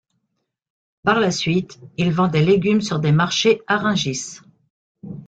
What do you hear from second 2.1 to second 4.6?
vend des légumes sur des marchés à Rungis.